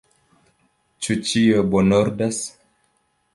Ĉu 1.07 1.17
ĉio 1.31 1.61
bonordas? 1.75 2.41